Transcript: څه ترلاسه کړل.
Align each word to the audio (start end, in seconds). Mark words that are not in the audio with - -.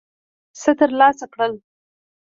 څه 0.61 0.71
ترلاسه 0.79 1.25
کړل. 1.33 1.53